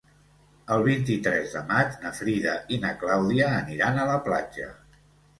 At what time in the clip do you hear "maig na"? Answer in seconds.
1.71-2.11